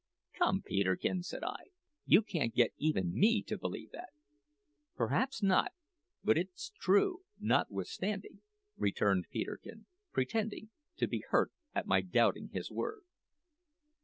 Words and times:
"Come, 0.33 0.63
Peterkin," 0.63 1.21
said 1.21 1.43
I, 1.43 1.65
"you 2.07 2.23
can't 2.23 2.55
get 2.55 2.73
even 2.79 3.13
me 3.13 3.43
to 3.43 3.55
believe 3.55 3.91
that." 3.91 4.09
"Perhaps 4.95 5.43
not, 5.43 5.73
but 6.23 6.39
it's 6.39 6.71
true 6.79 7.19
notwithstanding," 7.39 8.41
returned 8.77 9.27
Peterkin, 9.29 9.85
pretending 10.11 10.71
to 10.97 11.05
be 11.07 11.23
hurt 11.29 11.51
at 11.75 11.85
my 11.85 12.01
doubting 12.01 12.49
his 12.51 12.71
word. 12.71 13.01